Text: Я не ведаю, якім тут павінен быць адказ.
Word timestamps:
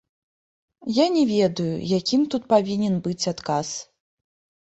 Я 0.95 1.05
не 1.17 1.23
ведаю, 1.33 1.75
якім 1.99 2.21
тут 2.35 2.43
павінен 2.53 2.95
быць 3.09 3.29
адказ. 3.33 3.67